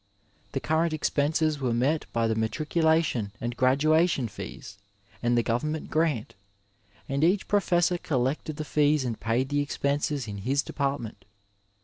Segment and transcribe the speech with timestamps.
[0.53, 4.79] The current ex penses were met by the matriculation and graduation fees
[5.21, 6.33] and the government grant,
[7.07, 11.23] and each professor cdlected the fees and paid the expenses in his department.